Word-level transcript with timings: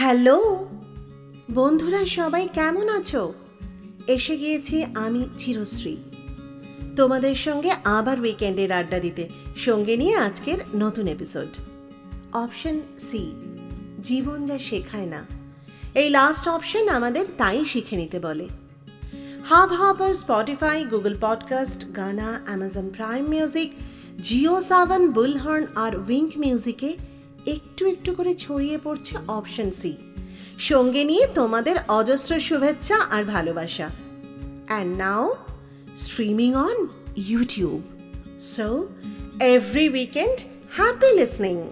Hello? 0.00 0.68
বন্ধুরা, 1.54 2.06
সবাই 2.06 2.48
কেমন 2.52 2.88
আছো? 2.88 3.34
এসে 4.06 4.36
গিয়েছি 4.36 4.84
আমি 4.94 5.28
চিরশ্রী। 5.38 5.96
তোমাদের 6.96 7.34
সঙ্গে 7.34 7.70
আবার 7.84 8.20
উইকেন্ডের 8.20 8.72
আড্ডা 8.72 8.98
দিতে। 8.98 9.28
সঙ্গে 9.56 9.96
নিয়ে 9.96 10.16
আজকের 10.16 10.58
নতুন 10.74 11.06
এপিসোড 11.06 11.46
অপশন 12.32 12.80
সি 12.98 13.32
জীবন 14.02 14.46
যা 14.46 14.58
শেখায় 14.58 15.06
না। 15.06 15.26
এই 15.94 16.10
লাস্ট 16.10 16.48
অপশন 16.48 16.88
আমাদের 16.88 17.26
তাই 17.38 17.64
শিখে 17.64 17.96
নিতে 17.96 18.20
বলে। 18.20 18.48
Hubhopper 19.72 20.14
Spotify 20.14 20.84
Google 20.84 21.16
podcast 21.20 21.96
Gaana 21.96 22.40
Amazon 22.46 22.90
Prime 22.90 23.28
Music 23.28 23.72
Jio 24.22 24.62
Saavn 24.62 25.10
Bullhorn 25.10 25.64
আর 25.74 25.96
উইঙ্ক 25.96 26.32
মিউজিকে 26.36 26.96
একটু 27.46 27.86
একটু 27.86 28.14
করে 28.14 28.34
ছড়িয়ে 28.34 28.78
পড়ছে 28.78 29.16
অপশন 29.28 29.70
সি 29.70 29.96
সঙ্গে 30.58 31.04
নিয়ে 31.04 31.26
তোমাদের 31.34 31.76
অজস্র 31.88 32.40
শুভেচ্ছা 32.40 32.96
আর 32.96 33.24
ভালোবাসা। 33.24 33.88
And 34.66 34.98
now 34.98 35.36
streaming 35.96 36.54
on 36.54 36.86
YouTube 37.16 37.82
so 38.40 38.88
every 39.40 39.88
weekend 39.88 40.40
happy 40.70 41.18
listening 41.18 41.70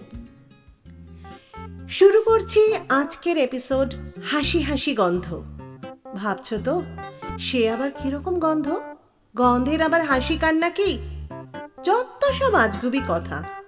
শুরু 1.89 2.21
করছি 2.21 2.75
আজকের 2.89 3.37
এপিসোড 3.37 3.93
হাসি 4.23 4.59
হাসি 4.59 4.95
গন্ধ। 4.95 5.43
ভাবছ 6.15 6.53
তো, 6.65 6.81
সে 7.39 7.69
আবার 7.69 7.91
কীরকম 7.91 8.39
গন্ধ? 8.39 8.81
গন্ধের 9.35 9.81
আবার 9.81 10.05
হাসি 10.05 10.37
কান্না 10.37 10.69
কি? 10.69 10.99
যত 11.83 12.25
সব 12.31 12.53
আজগুবি 12.53 13.01
কথা। 13.07 13.58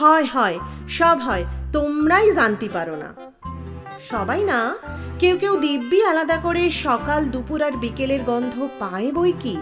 হয় 0.00 0.26
হয়, 0.34 0.56
সব 0.88 1.16
হয়, 1.20 1.44
তোমরাই 1.72 2.32
জানতে 2.32 2.68
পারো 2.68 2.96
না। 2.96 3.10
সবাই 4.10 4.42
না, 4.52 4.60
কেউ 5.18 5.34
কেউ 5.38 5.54
দিব্যি 5.56 6.00
আলাদা 6.10 6.36
করে 6.36 6.70
সকাল, 6.70 7.20
দুপুর 7.24 7.62
আর 7.62 7.72
বিকেলের 7.72 8.22
গন্ধ 8.22 8.54
পায় 8.80 9.08
বই 9.12 9.32
কি? 9.42 9.54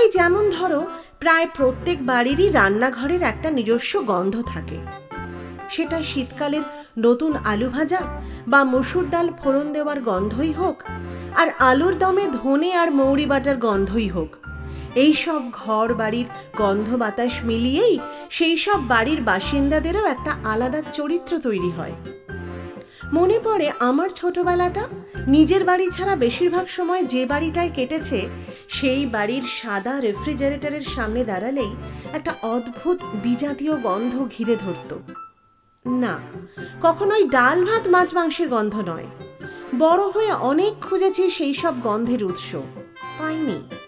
এই 0.00 0.08
যেমন 0.16 0.44
ধরো, 0.50 0.80
প্রায় 1.20 1.46
প্রত্যেক 1.56 1.98
বাড়িরই 2.06 2.48
রান্নাঘরের 2.50 3.22
একটা 3.22 3.50
নিজস্ব 3.50 3.92
গন্ধ 4.02 4.34
থাকে। 4.42 4.78
সেটা 5.70 6.02
শীতকালের 6.02 6.64
নতুন 6.98 7.32
আলু 7.44 7.68
ভাজা 7.70 8.00
বা 8.46 8.60
মসুর 8.64 9.04
ডাল 9.10 9.28
ফোড়ন 9.40 9.66
দেওয়ার 9.72 9.98
গন্ধই 10.00 10.52
হোক, 10.52 10.76
আর 11.40 11.48
আলুর 11.58 11.94
দমে 11.98 12.26
ধনে 12.40 12.70
আর 12.74 12.88
মৌরি 12.90 13.26
বাটার 13.26 13.56
গন্ধই 13.56 14.08
হোক। 14.08 14.30
এই 14.94 15.14
সব 15.14 15.42
ঘর 15.52 15.94
বাড়ির 15.94 16.26
গন্ধ 16.56 16.96
বাতাস 16.96 17.44
মিলিয়েই 17.44 17.98
সেই 18.30 18.56
সব 18.56 18.86
বাড়ির 18.88 19.22
বাসিন্দাদেরও 19.22 20.04
একটা 20.04 20.36
আলাদা 20.44 20.82
চরিত্র 20.92 21.38
তৈরি 21.38 21.70
হয়। 21.70 21.92
মনে 23.12 23.40
পড়ে 23.44 23.72
আমার 23.78 24.08
ছোটবেলাটা, 24.08 24.88
নিজের 25.26 25.64
বাড়ি 25.64 25.90
ছাড়া 25.90 26.16
বেশিরভাগ 26.16 26.66
সময় 26.66 27.02
যে 27.02 27.26
বাড়িটায় 27.26 27.70
কেটেছে, 27.74 28.28
সেই 28.68 29.06
বাড়ির 29.06 29.42
সাদা 29.42 30.00
রেফ্রিজারেটরের 30.00 30.80
সামনে 30.80 31.24
দাঁড়ালেই 31.24 31.70
একটা 32.12 32.34
অদ্ভুত 32.42 32.98
বিজাতীয় 33.22 33.76
গন্ধ 33.76 34.26
ঘিরে 34.38 34.56
ধরত। 34.56 34.98
না, 35.86 36.18
কখনোই 36.82 37.28
ডাল 37.28 37.64
ভাত 37.64 37.88
মাছ 37.88 38.14
মাংসের 38.14 38.48
গন্ধ 38.48 38.88
নয়। 38.88 39.06
বড় 39.78 40.02
হয়ে 40.08 40.32
অনেক 40.32 40.74
খুঁজেছি 40.82 41.30
সেই 41.30 41.54
সব 41.54 41.80
গন্ধের 41.80 42.24
উৎস। 42.24 42.56
পাইনি। 43.18 43.81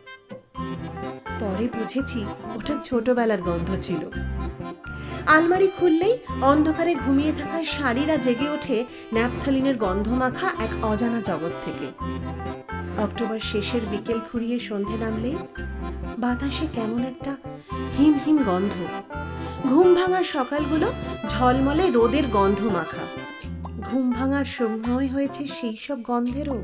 পরে 1.40 1.68
বুঝেছি 1.78 2.24
ওটা 2.54 2.74
ছোটবেলার 2.84 3.42
গন্ধ 3.42 3.68
ছিল। 3.80 4.02
আলমারি 5.26 5.68
খুললেই 5.80 6.18
অন্ধকারে 6.42 6.94
ঘুমিয়ে 6.94 7.32
থাকা 7.32 7.64
শাড়িরা 7.64 8.16
জেগে 8.16 8.48
ওঠে 8.48 8.84
ন্যাপথালিনের 9.12 9.76
গন্ধ 9.76 10.08
মাখা 10.12 10.48
এক 10.64 10.84
অজানা 10.84 11.20
জগৎ 11.20 11.54
থেকে। 11.64 11.86
অক্টোবর 13.02 13.40
শেষের 13.40 13.80
বিকেল 13.90 14.20
ফুরিয়ে 14.32 14.58
সন্ধে 14.58 14.96
নামলেই 14.96 15.36
বাতাসে 16.18 16.66
কেমন 16.72 17.02
একটা 17.04 17.36
হিম 17.98 18.14
হিম 18.24 18.38
গন্ধ। 18.44 18.74
ঘুম 19.68 19.88
ভাঙার 19.94 20.24
সকালগুলো 20.24 20.88
ঝলমলে 21.28 21.90
রোদের 21.90 22.26
গন্ধ 22.26 22.60
মাখা 22.64 23.04
ঘুম 23.84 24.10
ভাঙার 24.10 24.44
সময় 24.44 25.08
হয়েছে 25.08 25.42
সেই 25.60 25.76
সব 25.76 26.02
গন্ধেরও। 26.02 26.58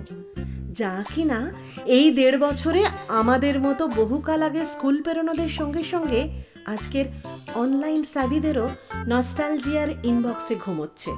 যা 0.70 1.04
কিনা 1.14 1.50
এই 1.84 2.10
দেড় 2.10 2.38
বছরে 2.38 2.84
আমাদের 3.08 3.60
মতো 3.60 3.88
বহুকাল 3.88 4.42
আগে 4.42 4.64
স্কুল 4.64 5.02
পেরোনোদের 5.02 5.48
সঙ্গে 5.48 5.82
সঙ্গে 5.84 6.20
আজকের 6.66 7.06
অনলাইন 7.54 8.02
সাভিদেরও 8.04 8.68
নস্টালজিয়ার 9.06 9.88
ইনবক্সে 10.04 10.54
ঘুমোচ্ছে। 10.54 11.10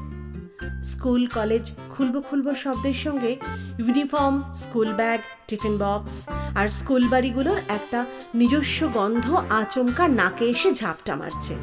স্কুল, 0.84 1.26
কলেজ 1.26 1.64
খুলবো 1.90 2.20
খুলবো 2.20 2.54
শব্দের 2.54 2.98
সঙ্গে 3.04 3.36
uniform, 3.78 4.52
school 4.54 4.92
bag, 4.92 5.20
tiffin 5.48 5.78
box 5.78 6.28
আর 6.56 6.68
স্কুল 6.68 7.08
বাড়িগুলোর 7.08 7.58
একটা 7.68 8.00
নিজস্ব 8.34 8.88
গন্ধ 8.94 9.26
আচমকা 9.50 10.08
নাকে 10.08 10.44
এসে 10.44 10.70
ঝাপটা 10.74 11.16
মারছে। 11.16 11.54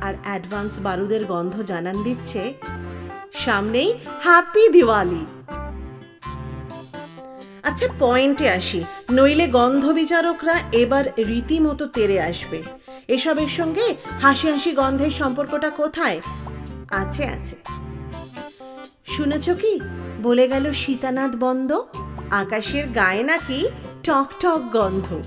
আর 0.00 0.14
অ্যাডভান্স 0.22 0.78
বারুদের 0.80 1.24
গন্ধ 1.24 1.54
জানান 1.62 2.02
দিচ্ছে 2.02 2.42
সামনেই 3.34 3.94
হ্যাপি 4.22 4.68
দিওয়ালি 4.68 5.26
আচ্ছা 7.62 7.86
পয়েন্টে 7.98 8.50
আসি। 8.50 8.84
নইলে 9.10 9.46
গন্ধ 9.46 9.92
বিচারকরা 9.92 10.60
এবার 10.72 11.04
রীতিমতো 11.18 11.86
তেরে 11.86 12.20
আসবে। 12.20 12.62
এসবের 13.08 13.48
সঙ্গে 13.48 13.94
হাসি 14.20 14.48
হাসি 14.48 14.72
গন্ধের 14.72 15.10
সম্পর্কটা 15.10 15.70
কোথায়? 15.70 16.20
আছে 16.90 17.24
আছে। 17.24 17.56
শুনেছ 19.06 19.50
কি? 19.50 19.80
বলে 20.22 20.48
গেল 20.48 20.72
সীতানাথ 20.72 21.36
বন্ধ। 21.36 21.82
আকাশের 22.30 22.88
গায়ে 22.88 23.22
নাকি 23.22 23.68
টক 24.02 24.28
টক 24.40 24.60
গন্ধ। 24.72 25.22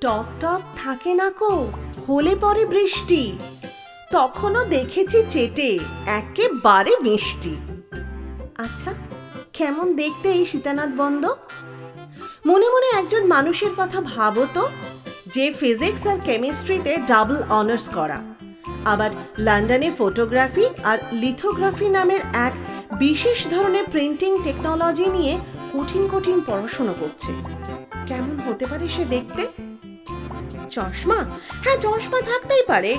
টক 0.00 0.24
টক 0.40 0.60
থাকে 0.76 1.14
না 1.14 1.30
কো? 1.30 1.72
হলে 2.08 2.36
পরে 2.36 2.64
বৃষ্টি। 2.64 3.38
তখনও 4.16 4.62
দেখেছি 4.76 5.18
চেটে, 5.28 5.70
একেবারে 6.20 6.92
মিষ্টি। 7.06 7.52
আচ্ছা 8.64 8.90
কেমন 9.52 9.86
দেখতে 9.96 10.28
এই 10.38 10.44
সীতানাথ 10.46 10.90
বন্দ 11.00 11.24
মনে 12.46 12.66
মনে 12.74 12.88
একজন 13.00 13.22
মানুষের 13.26 13.72
কথা 13.76 13.98
ভাবো 14.12 14.42
তো, 14.54 14.64
যে 15.34 15.46
ফিজিক্স 15.60 16.02
আর 16.06 16.18
কেমিস্ট্রিতে 16.20 16.92
ডাবল 17.10 17.38
অনার্স 17.60 17.86
করা। 17.88 18.18
আবার 18.92 19.10
লন্ডনে 19.38 19.88
ফটোগ্রাফি 19.98 20.64
আর 20.90 20.98
লিথোগ্রাফি 21.22 21.88
নামের 21.88 22.22
এক 22.46 22.54
বিশেষ 22.98 23.38
ধরনের 23.48 23.84
প্রিন্টিং 23.90 24.30
টেকনোলজি 24.44 25.06
নিয়ে 25.16 25.34
কঠিন 25.74 26.02
কঠিন 26.12 26.36
পড়াশোনা 26.46 26.94
করছে। 27.00 27.30
কেমন 28.06 28.36
হতে 28.46 28.64
পারে 28.66 28.86
সে 28.88 29.04
দেখতে? 29.04 29.42
চশমা? 30.74 31.18
হ্যাঁ 31.64 31.76
চশমা 31.76 32.20
থাকতেই 32.20 32.62
পারে। 32.66 32.92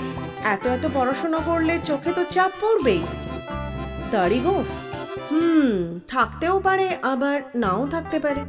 এত 0.44 0.68
এত 0.68 0.88
পড়াশোনা 0.94 1.40
করলে 1.40 1.74
চোখে 1.84 2.12
তো 2.12 2.24
চাপ 2.30 2.52
পড়বেই। 2.62 3.02
দাড়ি 4.12 4.40
গোফ? 4.40 4.70
হুম, 5.32 6.00
থাকতেও 6.08 6.60
পারে, 6.60 6.88
আবার 7.04 7.42
নাও 7.56 7.88
থাকতে 7.92 8.20
পারে। 8.20 8.42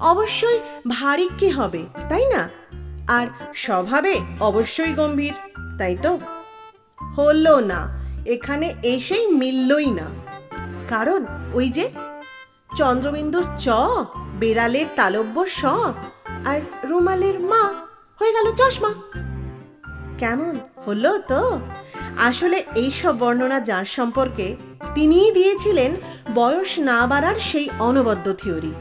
অবশ্যই 0.00 0.58
ভারী 0.88 1.28
কি 1.38 1.48
হবে, 1.48 1.82
তাই 2.08 2.24
না? 2.26 2.42
আর 3.08 3.26
স্বভাবে 3.54 4.20
অবশ্যই 4.40 4.92
গম্ভীর, 4.92 5.34
তাই 5.78 5.96
তো? 6.02 6.12
হলো 7.18 7.60
না, 7.60 7.80
এখানে 8.26 8.66
এসেই 8.82 9.26
মিললই 9.26 9.90
না। 9.90 10.06
কারণ 10.88 11.20
ওই 11.54 11.68
যে 11.68 11.84
চন্দ্রবিন্দুর 12.76 13.46
চ, 13.58 13.68
বেড়ালের 14.38 14.86
তালব্য 14.96 15.36
স, 15.46 15.64
আর 16.44 16.60
রুমালের 16.84 17.40
মা 17.40 17.64
চশমা। 18.56 18.94
কেমন? 20.18 20.54
হলো 20.86 21.18
তো? 21.18 21.60
আসলে 22.18 22.64
এই 22.74 22.90
সব 23.02 23.18
বর্ণনা 23.18 23.60
যার 23.60 23.84
সম্পর্কে, 23.84 24.56
তিনিই 24.94 25.30
দিয়েছিলেন 25.30 25.96
বয়স 26.34 26.78
না 26.78 27.06
বাড়ার 27.06 27.34
সেই 27.34 27.68
অনবদ্য 27.78 28.32
থিওরি। 28.32 28.72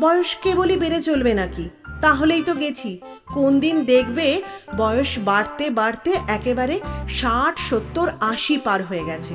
বয়স 0.00 0.36
কেবলই 0.42 0.76
বেড়ে 0.76 1.02
চলবে 1.02 1.34
নাকি? 1.34 1.68
তাহলেই 2.00 2.42
তো 2.42 2.54
গেছি। 2.54 3.00
কোন 3.34 3.60
দিন 3.60 3.84
দেখবে 3.84 4.42
বয়স 4.76 5.18
বাড়তে 5.18 5.70
বাড়তে 5.70 6.14
একেবারে 6.28 6.80
ষাট, 7.08 7.58
সত্তর, 7.58 8.10
আশি 8.20 8.56
পার 8.56 8.84
হয়ে 8.84 9.04
গেছে। 9.04 9.34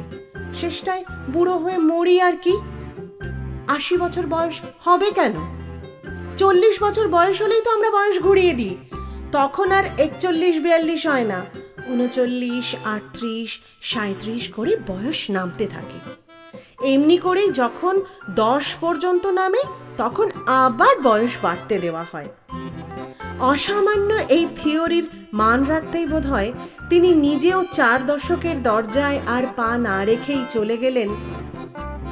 শেষটায় 0.53 1.03
বুড়ো 1.29 1.57
হয়ে 1.57 1.77
মরি 1.77 2.21
আর 2.21 2.33
কি? 2.33 2.57
আশি 3.67 3.97
বছর 3.97 4.27
বয়স 4.27 4.61
হবে 4.79 5.11
কেন? 5.11 5.33
চল্লিশ 6.37 6.83
বছর 6.83 7.07
বয়স 7.07 7.41
হলেই 7.41 7.61
তো 7.61 7.71
আমরা 7.71 7.89
বয়স 7.89 8.19
ঘুরিয়ে 8.19 8.53
দিই। 8.53 8.77
তখন 9.31 9.71
আর 9.71 9.83
একচল্লিশ, 9.97 10.57
বিয়াল্লিশ 10.57 11.07
হয় 11.07 11.23
না। 11.23 11.45
উনচল্লিশ, 11.85 12.75
আটত্রিশ 12.85 13.59
সাঁত্রিশ 13.81 14.49
করে 14.49 14.75
বয়স 14.87 15.29
নামতে 15.29 15.67
থাকে। 15.67 15.99
এমনি 16.93 17.17
করেই 17.17 17.51
যখন 17.51 18.01
দশ 18.29 18.75
পর্যন্ত 18.81 19.25
নামে, 19.25 19.61
তখন 19.97 20.31
আবার 20.45 21.01
বয়স 21.01 21.31
বাড়তে 21.41 21.79
দেওয়া 21.79 22.05
হয়। 22.11 22.27
অসামান্য 23.39 24.13
এই 24.13 24.47
থিওরির 24.63 25.09
মান 25.33 25.63
রাখতেই 25.63 26.05
বোধ 26.05 26.25
হয় 26.25 26.53
তিনি 26.89 27.15
নিজেও 27.15 27.63
চার 27.71 28.05
দশকের 28.05 28.63
দরজায় 28.63 29.19
আর 29.27 29.43
পা 29.55 29.77
না 29.77 30.05
রেখেই 30.05 30.45
চলে 30.49 30.77
গেলেন 30.77 31.09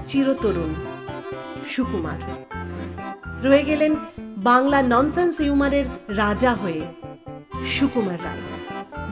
চিরতরুণ 0.06 0.74
সুকুমার। 1.68 2.20
রয়ে 3.44 3.64
গেলেন 3.64 3.96
বাংলা 4.20 4.82
ননসেন্স 4.82 5.42
হিউমারের 5.42 5.86
রাজা 6.08 6.54
হয়ে। 6.54 7.05
সুকুমার 7.74 8.20
রায়। 8.24 8.42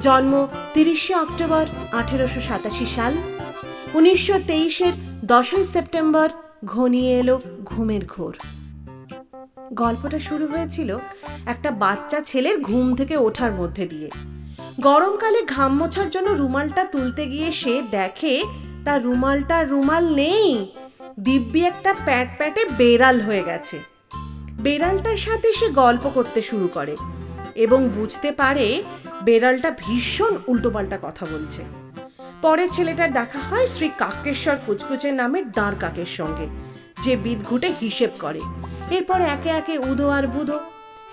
জন্ম 0.01 0.47
তিরিশে 0.73 1.13
অক্টোবর 1.15 1.65
আঠেরোশো 1.91 2.41
সাতাশি 2.41 2.85
সাল। 2.85 3.13
উনিশশো 3.93 4.39
তেইশের 4.47 4.93
দশই 5.25 5.63
সেপ্টেম্বর 5.63 6.29
ঘনিয়ে 6.65 7.19
এলো 7.19 7.41
ঘুমের 7.65 8.01
ঘোর। 8.05 8.33
গল্পটা 9.73 10.19
শুরু 10.19 10.47
হয়েছিল 10.47 10.97
একটা 11.45 11.71
বাচ্চা 11.71 12.21
ছেলের 12.21 12.61
ঘুম 12.61 12.95
থেকে 12.95 13.17
ওঠার 13.17 13.51
মধ্যে 13.51 13.85
দিয়ে। 13.87 14.09
গরমকালে 14.79 15.45
ঘাম 15.45 15.71
মোছার 15.77 16.09
জন্য 16.09 16.29
রুমালটা 16.29 16.83
তুলতে 16.83 17.25
গিয়ে 17.27 17.51
সে 17.51 17.81
দেখে 17.91 18.43
তার 18.85 19.03
রুমালটা 19.03 19.63
রুমাল 19.63 20.15
নেই। 20.15 20.67
দিব্যি 21.19 21.65
একটা 21.65 21.95
প্যাট 22.05 22.27
প্যাটে 22.37 22.65
বেড়াল 22.65 23.21
হয়ে 23.21 23.43
গেছে। 23.43 23.79
বেড়ালটার 24.61 25.17
সাথে 25.17 25.53
সে 25.53 25.67
গল্প 25.69 26.09
করতে 26.09 26.41
শুরু 26.41 26.67
করে। 26.67 26.95
এবং 27.65 27.79
বুঝতে 27.89 28.29
পারে 28.31 28.67
বেড়ালটা 29.23 29.69
ভীষণ 29.83 30.33
উল্টোপাল্টা 30.47 30.97
কথা 31.01 31.25
বলছে। 31.33 31.61
পরে 32.41 32.65
ছেলেটার 32.75 33.11
দেখা 33.13 33.39
হয় 33.49 33.67
শ্রী 33.67 33.87
কাকেশ্বর 34.01 34.57
কুচকুচে 34.65 35.09
নামের 35.11 35.45
দাঁড় 35.51 35.77
কাকের 35.81 36.09
সঙ্গে, 36.19 36.47
যে 37.03 37.13
বিদঘুটে 37.25 37.69
হিসেব 37.81 38.11
করে। 38.19 38.41
এরপর 38.97 39.19
একে 39.35 39.49
একে 39.49 39.75
উদো 39.89 40.07
আর 40.09 40.25
বুধো 40.27 40.57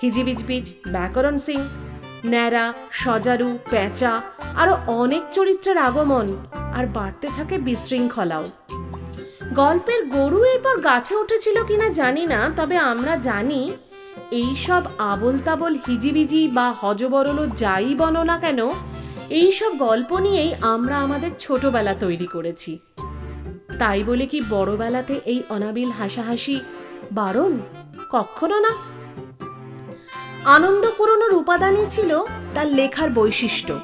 হিজিবিজবিজ 0.02 0.66
ব্যাকরণ 0.92 1.36
সিং, 1.38 1.60
ন্যাড়া, 2.26 2.66
সজারু, 2.92 3.58
প্যাঁচা, 3.70 4.12
আরও 4.56 4.74
অনেক 4.86 5.22
চরিত্রের 5.32 5.78
আগমন 5.78 6.26
আর 6.76 6.84
বাড়তে 6.86 7.26
থাকে 7.36 7.56
বিশৃঙ্খলাও। 7.58 8.44
গল্পের 9.60 10.00
গরু 10.16 10.44
এরপর 10.44 10.76
গাছে 10.80 11.14
উঠেছিল 11.16 11.56
কিনা 11.64 11.88
জানি 12.00 12.24
না, 12.26 12.40
তবে 12.56 12.76
আমরা 12.92 13.14
জানি 13.28 13.60
এই 14.30 14.56
সব 14.56 14.82
আবল 14.98 15.38
তাবল 15.44 15.78
হিজিবিজি 15.88 16.48
বা 16.48 16.74
হজবরল 16.80 17.46
যাই 17.46 17.94
বলো 17.94 18.22
না 18.22 18.38
কেন 18.38 18.70
এই 19.30 19.52
সব 19.52 19.78
গল্প 19.78 20.18
নিয়েই 20.18 20.54
আমরা 20.60 20.98
আমাদের 20.98 21.30
ছোটবেলা 21.38 21.94
তৈরি 21.94 22.26
করেছি। 22.26 22.78
তাই 23.78 24.04
বলে 24.04 24.26
কি 24.26 24.42
বড়বেলাতে 24.50 25.20
এই 25.24 25.42
অনাবিল 25.48 25.90
হাসাহাসি 25.90 26.60
বারণ? 27.12 27.58
কখনো 28.10 28.60
না? 28.60 28.68
আনন্দ 30.44 30.86
পুরনোর 30.96 31.34
উপাদানই 31.34 31.86
ছিল 31.90 32.24
তার 32.54 32.66
লেখার 32.66 33.10
বৈশিষ্ট্য। 33.10 33.78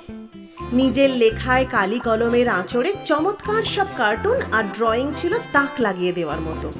নিজের 0.72 1.10
লেখায় 1.10 1.66
কালি 1.70 1.98
কলমের 1.98 2.48
আঁচড়ে 2.48 2.94
চমৎকার 3.04 3.62
সব 3.62 3.86
কার্টুন 3.96 4.42
আর 4.52 4.64
ড্রয়িং 4.76 5.12
ছিল 5.16 5.34
তাক 5.52 5.70
লাগিয়ে 5.80 6.12
দেওয়ার 6.12 6.40
মতো। 6.40 6.72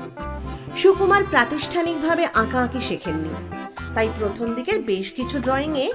সুকুমার 0.76 1.24
প্রাতিষ্ঠানিকভাবে 1.30 2.26
আঁকাআঁকি 2.34 2.78
শেখেননি। 2.78 3.55
তাই 3.96 4.08
প্রথম 4.18 4.46
দিকের 4.54 4.78
বেশ 4.90 5.06
কিছু 5.18 5.36
ড্রয়িংয়ে 5.38 5.86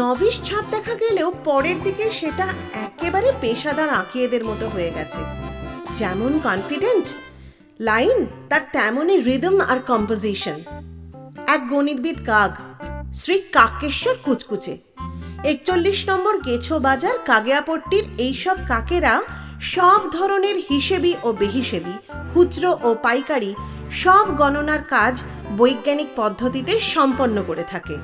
নভিস 0.00 0.36
ছাপ 0.42 0.64
দেখা 0.74 0.94
গেলেও 0.94 1.28
পরের 1.44 1.78
দিকে 1.82 2.04
সেটা 2.10 2.46
একেবারে 2.86 3.28
পেশাদার 3.40 3.90
আঁকিয়েদের 4.00 4.42
মতো 4.44 4.66
হয়ে 4.68 4.90
গেছে। 4.94 5.20
যেমন 5.94 6.32
কনফিডেন্ট 6.48 7.06
লাইন 7.80 8.18
তার 8.50 8.62
তেমনই 8.72 9.18
রিদম 9.28 9.56
আর 9.72 9.78
কম্পোজিশন 9.90 10.58
এক 11.54 11.60
গণিতবিদ 11.68 12.18
কাক, 12.26 12.52
শ্রী 13.14 13.36
কাকেশ্বর 13.56 14.14
কুচকুচে। 14.22 14.74
একচল্লিশ 15.52 15.98
নম্বর 16.10 16.34
গেছো 16.46 16.74
বাজার 16.78 17.16
কাগেয়াপট্টির 17.30 18.04
এইসব 18.26 18.56
কাকেরা 18.68 19.14
সব 19.74 20.00
ধরনের 20.16 20.56
হিসেবি 20.70 21.12
ও 21.26 21.28
বেহিসেবি, 21.32 21.94
খুচরো 22.32 22.70
ও 22.82 22.90
পাইকারি 23.06 23.50
সব 23.92 24.36
গণনার 24.36 24.82
কাজ 24.82 25.22
বৈজ্ঞানিক 25.56 26.06
পদ্ধতিতে 26.16 26.80
সম্পন্ন 26.80 27.44
করে 27.46 27.64
থাকে। 27.70 27.96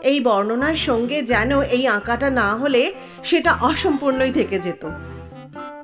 এই 0.00 0.20
বর্ণনার 0.20 0.76
সঙ্গে 0.76 1.22
যেন 1.22 1.62
এই 1.62 1.86
আঁকাটা 1.86 2.30
না 2.30 2.56
হলে 2.56 2.94
সেটা 3.24 3.52
অসম্পূর্ণই 3.60 4.32
থেকে 4.32 4.58
যেত। 4.58 4.90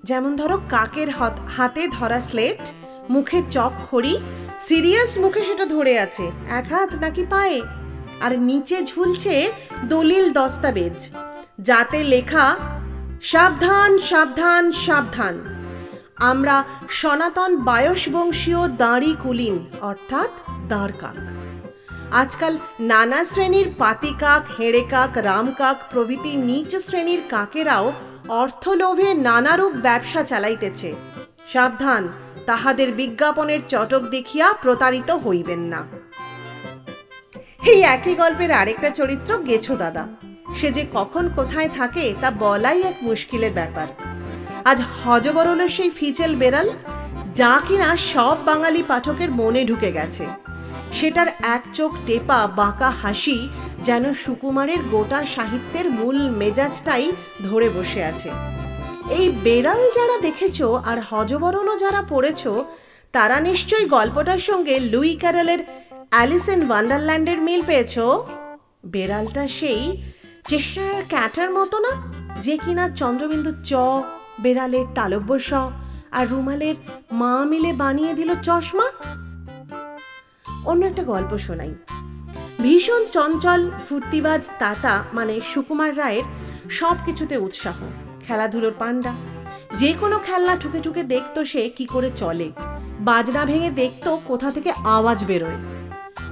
যেমন 0.04 0.36
ধরো, 0.36 0.60
কাকের 0.68 1.10
হত- 1.10 1.90
ধরা 1.90 2.20
স্লেট 2.20 2.72
মুখে 3.10 3.42
চক 3.50 3.72
খড়ি 3.90 4.18
সিরিয়াস 4.60 5.18
মুখে 5.18 5.44
সেটা 5.44 5.66
ধরে 5.66 5.98
আছে, 5.98 6.30
এক 6.50 6.72
হাত 6.72 6.94
নাকি 6.94 7.26
পায়ে, 7.30 7.62
আর 8.20 8.38
নিচে 8.38 8.84
ঝুলছে 8.84 9.52
দলিল 9.84 10.32
দস্তাবেজ, 10.32 11.10
যাতে 11.60 12.04
লেখা, 12.04 12.56
সাবধান 13.22 13.98
সাবধান 13.98 14.72
সাবধান। 14.72 15.55
আমরা 16.18 16.64
সনাতন 16.88 17.56
বায়সবংশীয় 17.56 18.68
দাঁড়ি 18.68 19.16
কুলিন, 19.22 19.66
অর্থাৎ 19.80 20.30
দাঁড় 20.68 20.92
কাক 21.00 21.16
আজকাল 22.12 22.58
নানা 22.80 23.24
শ্রেণির 23.24 23.74
পাতিকাক 23.78 24.42
হেড়ে 24.58 24.82
কাক 24.90 25.18
রামকাক 25.18 25.76
প্রভৃতি 25.90 26.36
নিচ 26.36 26.76
শ্রেণির 26.76 27.20
কাকেরাও 27.30 27.92
অর্থলোভে 28.28 29.14
নানারূপ 29.14 29.72
ব্যবসা 29.72 30.22
চালাইতেছে। 30.22 30.94
সাবধান, 31.52 32.08
তাহাদের 32.46 32.92
বিজ্ঞাপনের 32.92 33.60
চটক 33.68 34.02
দেখিয়া 34.10 34.52
প্রতারিত 34.52 35.10
হইবেন 35.10 35.58
না। 35.58 35.80
এই 37.62 37.82
একই 37.82 38.14
গল্পের 38.14 38.52
আরেকটা 38.52 38.90
চরিত্র 38.90 39.38
গেছো 39.38 39.76
দাদা। 39.76 40.08
সে 40.54 40.70
যে 40.70 40.86
কখন 40.94 41.28
কোথায় 41.36 41.68
থাকে 41.68 42.14
তা 42.20 42.30
বলাই 42.30 42.82
এক 42.82 42.94
মুশকিলের 43.02 43.52
ব্যাপার। 43.52 43.86
আজ 44.70 44.78
হজবরল 45.02 45.60
সেই 45.76 45.90
ফিচেল 45.98 46.32
বেড়াল, 46.42 46.68
যা 47.38 47.54
কিনা 47.66 47.88
সব 48.12 48.36
বাঙালি 48.48 48.82
পাঠকের 48.90 49.30
মনে 49.40 49.62
ঢুকে 49.70 49.90
গেছে। 49.98 50.24
সেটার 50.98 51.28
এক 51.54 51.62
চোখ 51.76 51.90
টেপা 52.06 52.40
বাঁকা 52.60 52.90
হাসি 53.02 53.38
যেন 53.86 54.04
সুকুমারের 54.22 54.80
গোটা 54.92 55.20
সাহিত্যের 55.34 55.86
মূল 55.98 56.16
মেজাজটাই 56.40 57.06
ধরে 57.46 57.68
বসে 57.76 58.00
আছে। 58.10 58.30
এই 59.18 59.26
বেড়াল 59.44 59.80
যারা 59.96 60.16
দেখেছ 60.26 60.58
আর 60.90 60.98
হজবরলও 61.10 61.74
যারা 61.84 62.00
পড়েছ, 62.12 62.42
তারা 63.14 63.36
নিশ্চয়ই 63.48 63.86
গল্পটার 63.96 64.40
সঙ্গে 64.48 64.74
লুই 64.92 65.12
ক্যারলের 65.22 65.60
অ্যালিস 66.12 66.46
ইন 66.54 66.60
ওয়ান্ডারল্যান্ডের 66.68 67.38
মিল 67.46 67.62
পেয়েছ? 67.70 67.94
বেড়ালটা 68.94 69.42
সেই 69.58 69.82
চেষ্টার 70.50 70.92
ক্যাটার 71.12 71.50
মতো 71.58 71.76
না, 71.84 71.92
যে 72.44 72.54
কিনা 72.64 72.84
চন্দ্রবিন্দু 73.00 73.52
চ 73.70 73.72
বেড়ালের 74.40 74.86
তালব্য 74.94 75.38
স 75.38 75.52
আর 76.12 76.28
রুমালের 76.28 76.74
মা 77.12 77.44
মিলে 77.44 77.72
বানিয়ে 77.72 78.12
দিল 78.12 78.34
চশমা? 78.34 78.90
অন্য 80.64 80.84
একটা 80.84 81.02
গল্প 81.02 81.38
শোনাই। 81.38 81.74
ভীষণ 82.62 83.06
চঞ্চল, 83.06 83.70
ফুর্তিবাজ 83.88 84.48
তাতা 84.58 85.04
মানে 85.12 85.40
সুকুমার 85.54 85.98
রায়ের 85.98 86.22
সব 86.70 86.96
কিছুতে 87.04 87.36
উৎসাহ, 87.36 87.74
খেলাধুলোর 88.26 88.72
পান্ডা। 88.78 89.14
যে 89.76 89.92
কোনো 89.92 90.18
খেলনা 90.18 90.56
ঠুকে 90.56 90.80
ঠুকে 90.82 91.02
দেখতো 91.02 91.44
সে 91.44 91.68
কি 91.68 91.86
করে 91.86 92.10
চলে। 92.16 92.52
বাজনা 93.00 93.44
ভেঙে 93.44 93.70
দেখতো 93.70 94.20
কোথা 94.26 94.50
থেকে 94.50 94.72
আওয়াজ 94.84 95.24
বেরোয়। 95.24 95.56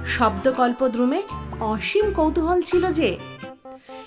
শব্দকল্পদ্রুমে 0.05 1.21
অসীম 1.59 2.13
কৌতূহল 2.13 2.61
ছিল 2.61 2.91
যে, 2.91 3.17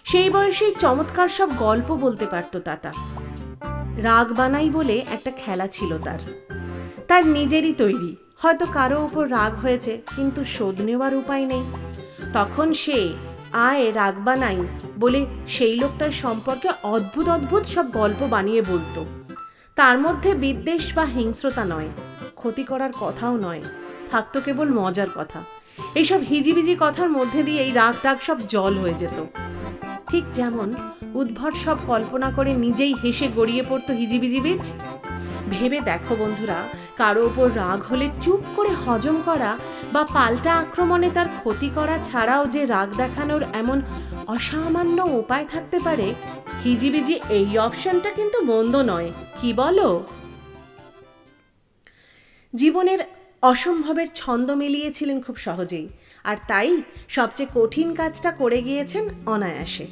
সেই 0.04 0.30
বয়সেই 0.30 0.74
চমৎকার 0.74 1.28
সব 1.28 1.56
গল্প 1.56 1.96
বলতে 1.96 2.26
পারতো 2.26 2.60
তাতা। 2.60 2.92
রাগ 3.98 4.32
বানাই 4.32 4.70
বলে 4.70 5.04
একটা 5.10 5.30
খেলা 5.30 5.66
ছিল 5.66 5.98
তার। 5.98 6.18
তার 7.08 7.26
নিজেরই 7.26 7.72
তৈরি। 7.72 8.16
হয়তো 8.38 8.66
কারও 8.72 9.04
ওপর 9.04 9.30
রাগ 9.30 9.54
হয়েছে, 9.54 10.02
কিন্তু 10.16 10.44
শোধ 10.44 10.80
নেওয়ার 10.80 11.14
উপায় 11.14 11.46
নেই। 11.46 11.64
তখন 12.32 12.72
সে, 12.72 13.12
আয় 13.52 13.94
রাগ 13.94 14.14
বানাই 14.24 14.56
বলে 14.98 15.26
সেই 15.48 15.76
লোকটার 15.76 16.10
সম্পর্কে 16.10 16.68
অদ্ভুত 16.82 17.28
অদ্ভুত 17.28 17.62
সব 17.62 17.90
গল্প 17.90 18.26
বানিয়ে 18.26 18.62
বলতো। 18.62 19.06
তার 19.76 19.98
মধ্যে 19.98 20.34
বিদ্বেষ 20.34 20.94
বা 20.94 21.04
হিংস্রতা 21.04 21.64
নয়, 21.64 21.88
ক্ষতি 22.34 22.64
করার 22.64 22.90
কথাও 23.00 23.36
নয়, 23.36 23.62
থাকতো 24.10 24.40
কেবল 24.40 24.68
মজার 24.68 25.08
কথা। 25.14 25.42
এইসব 25.94 26.20
হিজিবিজি 26.30 26.76
কথার 26.80 27.10
মধ্যে 27.10 27.42
দিয়ে 27.42 27.62
এই 27.62 27.72
রাগ 27.72 27.94
টাগ 28.02 28.18
সব 28.22 28.38
জল 28.48 28.74
হয়ে 28.74 28.94
যেত। 28.94 29.26
ঠিক 30.10 30.24
যেমন 30.32 30.68
উদ্ভট 31.14 31.54
সব 31.64 31.76
কল্পনা 31.86 32.28
করে 32.36 32.50
নিজেই 32.54 32.94
হেসে 33.02 33.28
গড়িয়ে 33.36 33.62
পড়তো 33.68 33.92
হিজিবিজি 33.94 34.40
বীজ। 34.40 34.64
ভেবে 35.50 35.80
দেখো 35.80 36.16
বন্ধুরা, 36.16 36.58
কারও 36.96 37.26
ওপর 37.26 37.48
রাগ 37.56 37.82
হলে 37.82 38.06
চুপ 38.22 38.40
করে 38.56 38.72
হজম 38.84 39.16
করা 39.24 39.58
বা 39.92 40.02
পাল্টা 40.14 40.52
আক্রমণে 40.54 41.10
তার 41.10 41.28
ক্ষতি 41.38 41.68
করা 41.74 41.96
ছাড়াও 42.04 42.46
যে 42.46 42.66
রাগ 42.66 42.88
দেখানোর 42.96 43.42
এমন 43.52 43.78
অসামান্য 44.26 44.98
উপায় 45.20 45.46
থাকতে 45.52 45.78
পারে, 45.78 46.14
হিজিবিজি 46.64 47.14
এই 47.28 47.58
অপশনটা 47.58 48.10
কিন্তু 48.10 48.38
মন্দ 48.42 48.74
নয়। 48.76 49.08
কি 49.40 49.52
বলো? 49.52 49.88
জীবনের 52.54 53.00
অসম্ভবের 53.42 54.08
ছন্দ 54.14 54.50
মিলিয়েছিলেন 54.50 55.20
খুব 55.20 55.36
সহজেই। 55.36 55.86
আর 56.28 56.36
তাই 56.48 56.82
সবচেয়ে 57.08 57.52
কঠিন 57.54 57.94
কাজটা 57.94 58.30
করে 58.30 58.62
গিয়েছেন 58.62 59.04
অনায়াসে। 59.26 59.86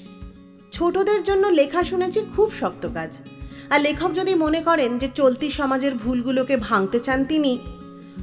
ছোটদের 0.72 1.20
জন্য 1.22 1.44
লেখা 1.46 1.82
শুনেছি 1.84 2.20
খুব 2.36 2.48
শক্ত 2.52 2.88
কাজ। 2.94 3.18
আর 3.70 3.80
লেখক 3.80 4.10
যদি 4.12 4.34
মনে 4.34 4.60
করেন 4.60 4.98
যে 4.98 5.08
চলতি 5.14 5.50
সমাজের 5.50 5.94
ভুলগুলোকে 5.94 6.56
ভাঙতে 6.56 6.98
চান 7.00 7.24
তিনি, 7.24 7.58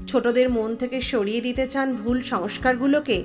ছোটদের 0.07 0.49
মন 0.49 0.75
থেকে 0.75 1.01
সরিয়ে 1.01 1.41
দিতে 1.41 1.67
চান 1.67 1.87
ভুল 1.95 2.21
সংস্কারগুলোকে, 2.21 3.23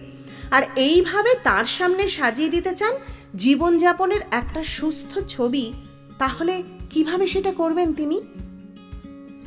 আর 0.51 0.63
এইভাবে 0.77 1.35
তার 1.43 1.65
সামনে 1.65 2.09
সাজিয়ে 2.09 2.49
দিতে 2.49 2.77
চান 2.77 2.95
জীবনযাপনের 3.35 4.21
একটা 4.31 4.65
সুস্থ 4.65 5.19
ছবি, 5.29 5.73
তাহলে 6.19 6.63
কীভাবে 6.91 7.27
সেটা 7.27 7.53
করবেন 7.53 7.89
তিনি? 7.93 8.21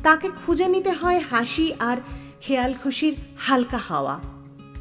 তাকে 0.04 0.28
খুঁজে 0.46 0.68
নিতে 0.68 0.92
হয় 0.92 1.20
হাসি 1.32 1.68
আর 1.80 1.98
খেয়াল 2.42 2.72
খুশির 2.84 3.16
হালকা 3.38 3.78
হাওয়া। 3.78 4.31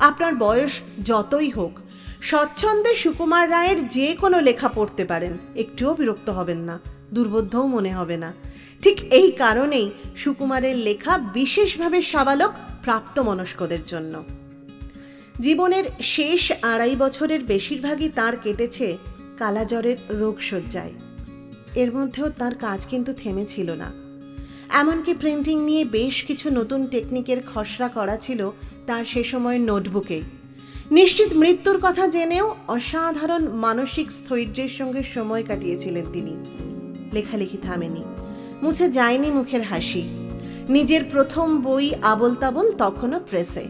আপনার 0.00 0.35
বয়স 0.35 0.73
যতই 1.04 1.50
হোক, 1.50 1.78
স্বচ্ছন্দে 2.23 2.95
সুকুমার 2.95 3.50
রায়ের 3.50 3.88
যে 3.88 4.16
কোনো 4.16 4.40
লেখা 4.40 4.69
পড়তে 4.69 5.04
পারেন। 5.04 5.38
একটুও 5.57 5.95
বিরক্ত 5.95 6.30
হবেন 6.30 6.59
না, 6.59 6.78
দুর্বোধ্যও 7.14 7.66
মনে 7.66 7.92
হবে 7.92 8.16
না। 8.16 8.33
ঠিক 8.83 9.00
এই 9.11 9.30
কারণেই 9.30 9.90
সুকুমারের 10.16 10.76
লেখা 10.76 11.19
বিশেষভাবে 11.19 12.02
সাবালক 12.02 12.52
প্রাপ্তমনস্কদের 12.83 13.78
জন্য। 13.87 14.25
জীবনের 15.40 15.85
শেষ 16.00 16.52
আড়াই 16.62 16.97
বছরের 16.97 17.45
বেশিরভাগই 17.45 18.09
তার 18.09 18.37
কেটেছে 18.37 18.97
কালাজ্বরের 19.38 19.97
রোগশয্যায়। 20.11 20.92
এর 21.75 21.92
মধ্যেও 21.92 22.30
তার 22.30 22.54
কাজ 22.54 22.87
কিন্তু 22.87 23.12
থেমেছিল 23.12 23.71
না। 23.71 24.09
এমনকি 24.72 25.14
প্রিন্টিং 25.14 25.64
নিয়ে 25.64 25.84
বেশ 25.84 26.24
কিছু 26.24 26.50
নতুন 26.50 26.86
টেকনিকের 26.86 27.36
খসড়া 27.54 27.88
করা 27.88 28.16
ছিল 28.16 28.50
তার 28.86 29.04
সে 29.04 29.24
সময় 29.24 29.58
নোটবুকে 29.58 30.20
নিশ্চিত 30.90 31.32
মৃত্যুর 31.32 31.78
কথা 31.82 32.06
জেনেও 32.06 32.56
অসাধারণ 32.68 33.48
মানসিক 33.48 34.12
স্থৈর্যের 34.12 34.68
সঙ্গে 34.68 35.02
সময় 35.02 35.44
কাটিয়েছিলেন 35.48 36.04
তিনি। 36.12 36.36
লেখালেখি 37.12 37.58
থামেনি, 37.62 38.02
মুছে 38.62 38.90
যায়নি 38.90 39.30
মুখের 39.30 39.62
হাসি। 39.62 40.02
নিজের 40.68 41.04
প্রথম 41.12 41.62
বই 41.62 41.92
আবল 42.02 42.34
তাবল 42.34 42.72
তখনও 42.72 43.20
প্রেসে 43.30 43.64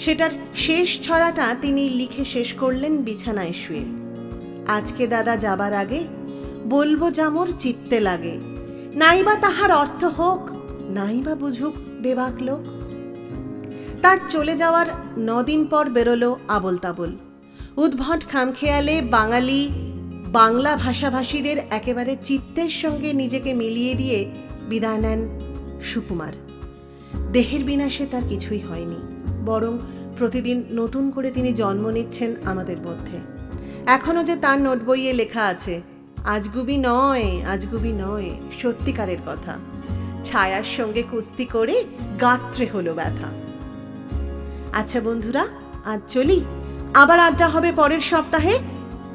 সেটার 0.00 0.30
শেষ 0.56 1.00
ছড়াটা 1.02 1.56
তিনি 1.62 1.90
লিখে 1.90 2.24
শেষ 2.24 2.52
করলেন 2.52 2.96
বিছানায় 2.96 3.52
শুয়ে। 3.52 3.84
আজকে 4.66 5.06
দাদা 5.06 5.36
যাবার 5.36 5.74
আগে 5.74 6.04
বলব 6.68 7.12
যামোর 7.12 7.48
চিত্তে 7.60 8.00
লাগে। 8.00 8.40
নাইবা 9.00 9.34
তাহার 9.44 9.70
অর্থ 9.72 10.04
হোক, 10.18 10.40
নাইবা 10.98 11.34
বুঝুক 11.34 11.74
বেবাক 12.04 12.34
লোক। 12.42 12.62
তার 14.02 14.18
চলে 14.28 14.54
যাওয়ার 14.56 14.86
নদিন 15.30 15.60
পর 15.66 15.84
বেরোলো 15.90 16.30
আবল 16.48 16.76
তাবল 16.76 17.10
উদ্ভট 17.76 18.20
খামখেয়ালে 18.30 18.96
বাঙালি, 19.16 19.60
বাংলা 20.38 20.72
ভাষাভাষীদের 20.76 21.58
একেবারে 21.70 22.12
চিত্তের 22.24 22.72
সঙ্গে 22.82 23.10
নিজেকে 23.12 23.50
মিলিয়ে 23.54 23.94
দিয়ে 23.94 24.18
বিদায় 24.68 25.00
নেন 25.04 25.20
সুকুমার। 25.82 26.34
দেহের 27.32 27.62
বিনাশে 27.64 28.04
তার 28.06 28.24
কিছুই 28.28 28.62
হয়নি, 28.68 29.00
বরং 29.44 29.72
প্রতিদিন 30.18 30.58
নতুন 30.70 31.04
করে 31.10 31.28
তিনি 31.30 31.50
জন্ম 31.52 31.84
নিচ্ছেন 31.90 32.30
আমাদের 32.44 32.78
মধ্যে। 32.86 33.16
এখনও 33.86 34.22
যে 34.28 34.36
তার 34.36 34.58
নোট 34.60 34.80
বইয়ে 34.84 35.12
লেখা 35.12 35.42
আছে 35.46 35.74
আজগুবি 36.26 36.76
নয় 36.76 37.42
আজগুবি 37.42 37.92
নয়, 37.92 38.30
সত্যিকারের 38.62 39.18
কথা। 39.26 39.58
ছায়ার 40.24 40.62
সঙ্গে 40.62 41.02
কুস্তি 41.02 41.44
করে 41.44 41.84
গাত্রে 42.20 42.66
হলো 42.66 42.94
ব্যথা। 42.94 43.28
আচ্ছা 44.72 45.00
বন্ধুরা, 45.00 45.46
আজ 45.84 46.00
চলি। 46.08 46.44
আবার 46.94 47.20
আড্ডা 47.20 47.48
হবে 47.48 47.72
পরের 47.72 48.00
সপ্তাহে। 48.00 48.58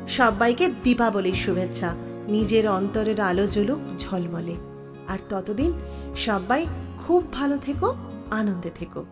সবাইকে 0.07 0.69
দীপাবলির 0.83 1.33
শুভেচ্ছা। 1.33 1.95
নিজের 2.27 2.69
অন্তরের 2.69 3.19
আলো 3.19 3.47
জ্বলুক 3.47 3.79
ঝলমলে। 3.99 4.55
আর 5.07 5.17
ততদিন 5.29 5.73
সবাই 6.17 6.65
খুব 7.07 7.33
ভালো 7.33 7.57
থেকো, 7.57 7.95
আনন্দে 8.31 8.71
থেকো। 8.75 9.05